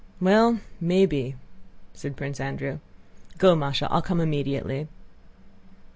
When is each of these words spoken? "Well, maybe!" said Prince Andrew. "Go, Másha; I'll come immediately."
"Well, 0.19 0.61
maybe!" 0.79 1.35
said 1.93 2.17
Prince 2.17 2.39
Andrew. 2.39 2.79
"Go, 3.37 3.53
Másha; 3.55 3.87
I'll 3.91 4.01
come 4.01 4.19
immediately." 4.19 4.87